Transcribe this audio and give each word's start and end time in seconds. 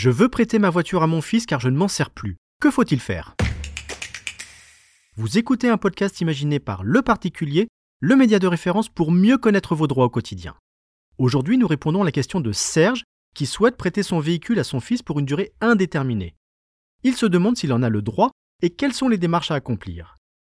Je 0.00 0.10
veux 0.10 0.28
prêter 0.28 0.60
ma 0.60 0.70
voiture 0.70 1.02
à 1.02 1.08
mon 1.08 1.20
fils 1.20 1.44
car 1.44 1.58
je 1.58 1.68
ne 1.68 1.76
m'en 1.76 1.88
sers 1.88 2.10
plus. 2.10 2.36
Que 2.60 2.70
faut-il 2.70 3.00
faire? 3.00 3.34
Vous 5.16 5.38
écoutez 5.38 5.68
un 5.68 5.76
podcast 5.76 6.20
imaginé 6.20 6.60
par 6.60 6.84
Le 6.84 7.02
Particulier, 7.02 7.66
le 7.98 8.14
média 8.14 8.38
de 8.38 8.46
référence 8.46 8.88
pour 8.88 9.10
mieux 9.10 9.38
connaître 9.38 9.74
vos 9.74 9.88
droits 9.88 10.04
au 10.04 10.08
quotidien. 10.08 10.54
Aujourd'hui, 11.18 11.58
nous 11.58 11.66
répondons 11.66 12.02
à 12.02 12.04
la 12.04 12.12
question 12.12 12.40
de 12.40 12.52
Serge 12.52 13.02
qui 13.34 13.44
souhaite 13.44 13.76
prêter 13.76 14.04
son 14.04 14.20
véhicule 14.20 14.60
à 14.60 14.62
son 14.62 14.78
fils 14.78 15.02
pour 15.02 15.18
une 15.18 15.26
durée 15.26 15.50
indéterminée. 15.60 16.36
Il 17.02 17.16
se 17.16 17.26
demande 17.26 17.56
s'il 17.56 17.72
en 17.72 17.82
a 17.82 17.88
le 17.88 18.00
droit 18.00 18.30
et 18.62 18.70
quelles 18.70 18.94
sont 18.94 19.08
les 19.08 19.18
démarches 19.18 19.50
à 19.50 19.56
accomplir. 19.56 20.14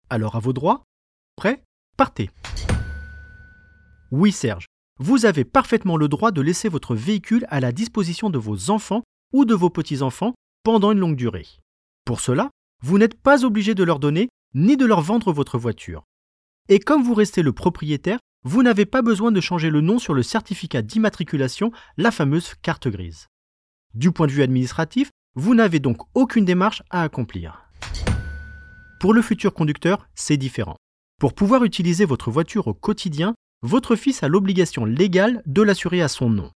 Alors 0.10 0.36
à 0.36 0.42
vos 0.42 0.52
droits? 0.52 0.84
Prêt? 1.38 1.64
Partez 1.96 2.30
Oui 4.12 4.34
Serge, 4.34 4.66
vous 4.98 5.26
avez 5.26 5.46
parfaitement 5.46 5.96
le 5.96 6.10
droit 6.10 6.32
de 6.32 6.42
laisser 6.42 6.68
votre 6.68 6.94
véhicule 6.94 7.46
à 7.48 7.62
la 7.62 7.72
disposition 7.72 8.30
de 8.30 8.38
vos 8.38 8.70
enfants 8.70 9.02
ou 9.34 9.46
de 9.46 9.54
vos 9.54 9.70
petits-enfants 9.70 10.34
pendant 10.64 10.92
une 10.92 11.00
longue 11.00 11.16
durée. 11.16 11.48
Pour 12.06 12.20
cela, 12.20 12.50
vous 12.84 12.98
n'êtes 12.98 13.20
pas 13.20 13.46
obligé 13.46 13.76
de 13.76 13.84
leur 13.84 14.00
donner 14.00 14.30
ni 14.54 14.78
de 14.78 14.86
leur 14.86 15.02
vendre 15.02 15.32
votre 15.32 15.58
voiture. 15.58 16.04
Et 16.70 16.80
comme 16.80 17.04
vous 17.04 17.14
restez 17.14 17.42
le 17.42 17.54
propriétaire, 17.54 18.20
vous 18.44 18.64
n'avez 18.64 18.86
pas 18.86 19.02
besoin 19.02 19.32
de 19.32 19.42
changer 19.42 19.70
le 19.70 19.82
nom 19.82 20.00
sur 20.00 20.14
le 20.14 20.24
certificat 20.24 20.82
d'immatriculation, 20.82 21.72
la 21.98 22.12
fameuse 22.12 22.54
carte 22.62 22.88
grise. 22.88 23.28
Du 23.94 24.12
point 24.12 24.28
de 24.28 24.32
vue 24.32 24.44
administratif, 24.44 25.10
vous 25.36 25.56
n'avez 25.56 25.80
donc 25.80 25.98
aucune 26.14 26.46
démarche 26.46 26.84
à 26.90 27.04
accomplir. 27.04 27.70
Pour 29.00 29.14
le 29.14 29.22
futur 29.22 29.54
conducteur, 29.54 30.08
c'est 30.16 30.38
différent. 30.38 30.76
Pour 31.20 31.34
pouvoir 31.34 31.64
utiliser 31.64 32.06
votre 32.06 32.32
voiture 32.32 32.68
au 32.68 32.74
quotidien, 32.74 33.34
votre 33.62 33.96
fils 33.96 34.24
a 34.24 34.28
l'obligation 34.28 34.86
légale 34.86 35.42
de 35.46 35.62
l'assurer 35.62 36.02
à 36.02 36.08
son 36.08 36.30
nom. 36.30 36.52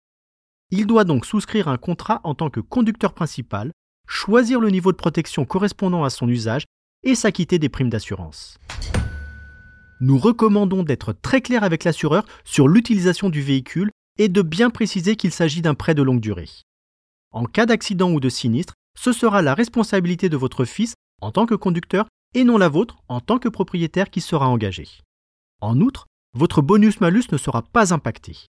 Il 0.73 0.87
doit 0.87 1.05
donc 1.05 1.27
souscrire 1.27 1.67
un 1.67 1.79
contrat 1.79 2.21
en 2.23 2.35
tant 2.35 2.49
que 2.49 2.61
conducteur 2.61 3.13
principal, 3.13 3.73
choisir 4.07 4.61
le 4.61 4.71
niveau 4.71 4.93
de 4.93 4.97
protection 4.97 5.45
correspondant 5.45 6.05
à 6.05 6.11
son 6.11 6.29
usage 6.29 6.65
et 7.03 7.15
s'acquitter 7.15 7.59
des 7.59 7.69
primes 7.69 7.91
d'assurance. 7.91 8.59
Nous 10.01 10.17
recommandons 10.17 10.83
d'être 10.83 11.13
très 11.13 11.41
clair 11.41 11.65
avec 11.65 11.85
l'assureur 11.85 12.25
sur 12.45 12.69
l'utilisation 12.69 13.31
du 13.31 13.43
véhicule 13.43 13.91
et 14.19 14.29
de 14.29 14.43
bien 14.43 14.71
préciser 14.71 15.17
qu'il 15.17 15.33
s'agit 15.33 15.61
d'un 15.61 15.75
prêt 15.75 15.95
de 15.95 16.03
longue 16.03 16.21
durée. 16.21 16.49
En 17.33 17.45
cas 17.45 17.67
d'accident 17.67 18.11
ou 18.13 18.21
de 18.21 18.29
sinistre, 18.29 18.75
ce 18.97 19.13
sera 19.13 19.43
la 19.43 19.55
responsabilité 19.55 20.29
de 20.29 20.37
votre 20.37 20.65
fils 20.65 20.95
en 21.21 21.33
tant 21.33 21.47
que 21.47 21.55
conducteur 21.55 22.07
et 22.35 22.45
non 22.45 22.59
la 22.59 22.69
vôtre 22.69 23.03
en 23.09 23.21
tant 23.21 23.39
que 23.39 23.49
propriétaire 23.49 24.11
qui 24.11 24.21
sera 24.21 24.49
engagé. 24.49 24.87
En 25.61 25.81
outre, 25.81 26.07
votre 26.33 26.63
bonus-malus 26.63 27.25
ne 27.33 27.39
sera 27.39 27.63
pas 27.63 27.93
impacté. 27.93 28.47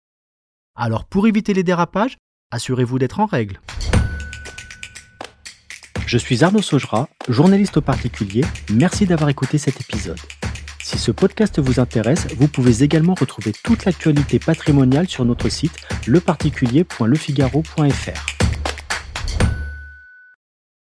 Alors 0.76 1.04
pour 1.04 1.26
éviter 1.26 1.54
les 1.54 1.62
dérapages, 1.62 2.18
assurez-vous 2.50 2.98
d'être 2.98 3.20
en 3.20 3.26
règle. 3.26 3.60
Je 6.06 6.18
suis 6.18 6.44
Arnaud 6.44 6.60
Saugera, 6.62 7.08
journaliste 7.28 7.78
au 7.78 7.80
particulier. 7.80 8.44
Merci 8.72 9.06
d'avoir 9.06 9.30
écouté 9.30 9.58
cet 9.58 9.80
épisode. 9.80 10.20
Si 10.82 10.98
ce 10.98 11.10
podcast 11.10 11.58
vous 11.58 11.80
intéresse, 11.80 12.28
vous 12.36 12.46
pouvez 12.46 12.84
également 12.84 13.14
retrouver 13.14 13.52
toute 13.64 13.86
l'actualité 13.86 14.38
patrimoniale 14.38 15.08
sur 15.08 15.24
notre 15.24 15.48
site 15.48 15.76
leparticulier.lefigaro.fr. 16.06 18.35